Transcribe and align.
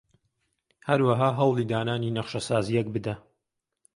هەروەها 0.87 1.29
هەوڵی 1.39 1.69
دانانی 1.71 2.15
نەخشەسازییەک 2.17 2.87
بدە 2.95 3.15